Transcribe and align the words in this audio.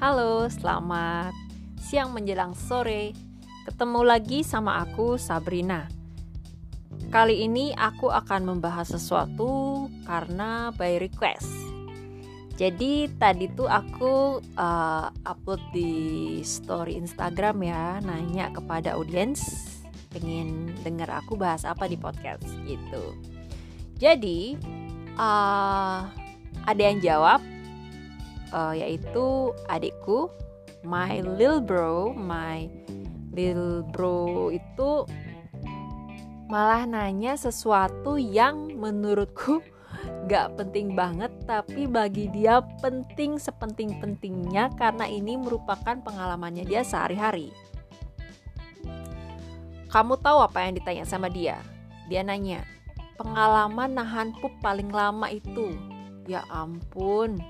Halo, 0.00 0.48
selamat 0.48 1.36
siang 1.76 2.16
menjelang 2.16 2.56
sore. 2.56 3.12
Ketemu 3.68 4.00
lagi 4.00 4.40
sama 4.40 4.80
aku 4.80 5.20
Sabrina. 5.20 5.92
Kali 7.12 7.44
ini 7.44 7.76
aku 7.76 8.08
akan 8.08 8.48
membahas 8.48 8.96
sesuatu 8.96 9.92
karena 10.08 10.72
by 10.72 10.96
request. 11.04 11.52
Jadi 12.56 13.12
tadi 13.20 13.52
tuh 13.52 13.68
aku 13.68 14.40
uh, 14.56 15.12
upload 15.28 15.60
di 15.76 16.40
story 16.48 16.96
Instagram 16.96 17.60
ya, 17.60 18.00
nanya 18.00 18.48
kepada 18.56 18.96
audiens 18.96 19.68
pengen 20.16 20.72
dengar 20.80 21.12
aku 21.12 21.36
bahas 21.36 21.68
apa 21.68 21.84
di 21.84 22.00
podcast 22.00 22.48
gitu. 22.64 23.20
Jadi 24.00 24.56
uh, 25.20 26.08
ada 26.64 26.80
yang 26.88 27.04
jawab 27.04 27.59
uh, 28.52 28.74
yaitu 28.74 29.54
adikku 29.70 30.30
my 30.82 31.20
little 31.22 31.60
bro 31.60 32.14
my 32.14 32.66
little 33.30 33.86
bro 33.94 34.50
itu 34.50 35.06
malah 36.50 36.82
nanya 36.82 37.38
sesuatu 37.38 38.18
yang 38.18 38.74
menurutku 38.74 39.62
gak 40.30 40.58
penting 40.58 40.98
banget 40.98 41.30
tapi 41.46 41.86
bagi 41.86 42.26
dia 42.34 42.58
penting 42.82 43.38
sepenting-pentingnya 43.38 44.74
karena 44.74 45.06
ini 45.06 45.38
merupakan 45.38 45.94
pengalamannya 46.02 46.66
dia 46.66 46.82
sehari-hari. 46.82 47.54
Kamu 49.90 50.22
tahu 50.22 50.38
apa 50.42 50.66
yang 50.66 50.78
ditanya 50.78 51.02
sama 51.06 51.26
dia? 51.26 51.58
Dia 52.06 52.22
nanya 52.22 52.62
pengalaman 53.18 53.98
nahan 53.98 54.30
pup 54.38 54.54
paling 54.62 54.90
lama 54.90 55.26
itu? 55.30 55.74
Ya 56.30 56.46
ampun 56.46 57.42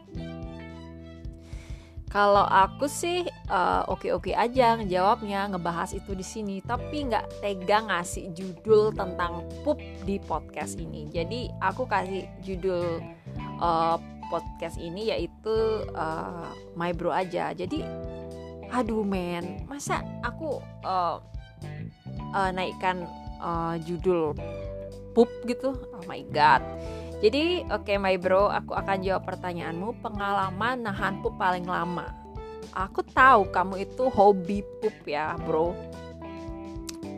kalau 2.10 2.42
aku 2.42 2.90
sih 2.90 3.22
uh, 3.46 3.86
oke-oke 3.86 4.34
aja 4.34 4.74
ngejawabnya 4.82 5.46
ngebahas 5.54 5.94
itu 5.94 6.10
di 6.18 6.26
sini, 6.26 6.58
tapi 6.58 7.06
nggak 7.06 7.38
tega 7.38 7.86
ngasih 7.86 8.34
judul 8.34 8.90
tentang 8.90 9.46
pup 9.62 9.78
di 10.02 10.18
podcast 10.18 10.74
ini. 10.82 11.06
Jadi 11.06 11.46
aku 11.62 11.86
kasih 11.86 12.26
judul 12.42 12.98
uh, 13.62 13.94
podcast 14.26 14.74
ini 14.82 15.14
yaitu 15.14 15.86
uh, 15.94 16.50
My 16.74 16.90
Bro 16.90 17.14
aja. 17.14 17.54
Jadi 17.54 17.86
aduh 18.74 19.06
men, 19.06 19.62
masa 19.70 20.02
aku 20.26 20.58
uh, 20.82 21.22
uh, 22.34 22.50
naikkan 22.50 23.06
uh, 23.38 23.78
judul 23.86 24.34
pup 25.14 25.30
gitu? 25.46 25.78
Oh 25.94 26.02
my 26.10 26.26
god 26.34 26.58
jadi 27.20 27.68
oke 27.68 27.84
okay, 27.84 28.00
my 28.00 28.16
bro, 28.16 28.48
aku 28.48 28.72
akan 28.72 29.04
jawab 29.04 29.28
pertanyaanmu 29.28 30.00
pengalaman 30.00 30.80
nahan 30.80 31.20
pup 31.20 31.36
paling 31.36 31.68
lama. 31.68 32.08
Aku 32.72 33.04
tahu 33.04 33.52
kamu 33.52 33.84
itu 33.84 34.08
hobi 34.08 34.64
pup 34.80 34.96
ya 35.04 35.36
bro. 35.44 35.76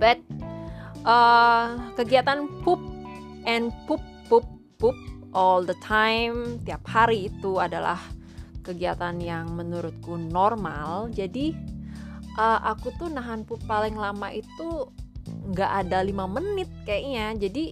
But 0.03 0.19
uh, 1.07 1.95
kegiatan 1.95 2.51
pup 2.67 2.83
and 3.47 3.71
pup 3.87 4.03
pup 4.27 4.43
pup 4.83 4.99
all 5.31 5.63
the 5.63 5.79
time 5.79 6.59
tiap 6.67 6.83
hari 6.91 7.31
itu 7.31 7.63
adalah 7.63 8.03
kegiatan 8.67 9.23
yang 9.23 9.55
menurutku 9.55 10.19
normal. 10.19 11.15
Jadi 11.15 11.55
uh, 12.35 12.59
aku 12.75 12.91
tuh 12.99 13.07
nahan 13.07 13.47
pup 13.47 13.63
paling 13.71 13.95
lama 13.95 14.35
itu 14.35 14.91
nggak 15.55 15.87
ada 15.87 16.03
lima 16.03 16.27
menit 16.27 16.67
kayaknya. 16.83 17.39
Jadi 17.39 17.71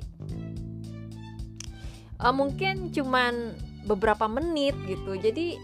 uh, 2.20 2.34
mungkin 2.34 2.92
cuman 2.92 3.56
beberapa 3.88 4.28
menit 4.28 4.76
gitu. 4.86 5.16
Jadi 5.16 5.56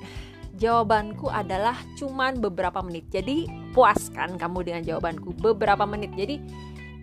jawabanku 0.56 1.28
adalah 1.28 1.76
cuman 2.00 2.40
beberapa 2.40 2.80
menit. 2.80 3.06
Jadi 3.12 3.46
puaskan 3.76 4.40
kamu 4.40 4.58
dengan 4.64 4.82
jawabanku 4.82 5.36
beberapa 5.36 5.84
menit. 5.84 6.16
Jadi 6.16 6.40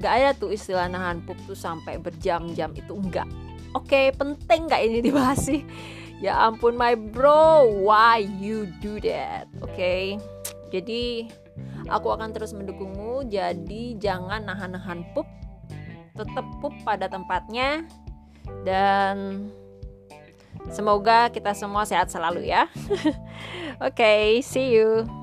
gak 0.01 0.13
ada 0.19 0.29
tuh 0.35 0.51
istilah 0.51 0.89
nahan 0.89 1.23
pup 1.23 1.38
tuh 1.47 1.55
sampai 1.55 1.95
berjam-jam 1.95 2.75
itu 2.75 2.91
enggak 2.91 3.29
oke 3.73 4.01
penting 4.16 4.69
gak 4.69 4.81
ini 4.85 5.00
dibahas 5.00 5.50
sih? 5.50 5.66
Ya 6.22 6.39
ampun 6.39 6.79
my 6.79 6.95
bro 6.95 7.67
why 7.83 8.22
you 8.22 8.69
do 8.79 9.01
that? 9.03 9.49
Oke 9.59 9.75
okay? 9.75 10.03
jadi 10.72 11.28
aku 11.91 12.16
akan 12.16 12.31
terus 12.31 12.55
mendukungmu. 12.55 13.28
Jadi 13.28 13.99
jangan 13.99 14.47
nahan-nahan 14.47 15.03
pup. 15.11 15.28
Tetap 16.13 16.45
pup 16.61 16.72
pada 16.85 17.09
tempatnya 17.09 17.83
dan 18.63 19.47
semoga 20.71 21.31
kita 21.31 21.55
semua 21.55 21.87
sehat 21.87 22.11
selalu 22.11 22.49
ya. 22.51 22.67
Oke, 23.79 23.95
okay, 23.95 24.41
see 24.43 24.75
you. 24.75 25.22